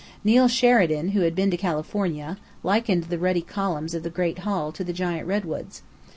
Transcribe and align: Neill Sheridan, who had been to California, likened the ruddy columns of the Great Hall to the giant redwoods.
Neill 0.23 0.47
Sheridan, 0.47 1.09
who 1.09 1.19
had 1.21 1.35
been 1.35 1.51
to 1.51 1.57
California, 1.57 2.39
likened 2.63 3.03
the 3.03 3.19
ruddy 3.19 3.43
columns 3.43 3.93
of 3.93 4.01
the 4.01 4.09
Great 4.09 4.39
Hall 4.39 4.71
to 4.71 4.83
the 4.83 4.93
giant 4.93 5.27
redwoods. 5.27 5.83